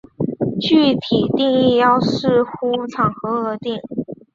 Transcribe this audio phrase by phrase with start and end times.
[0.59, 3.79] 具体定义要视乎场合而定。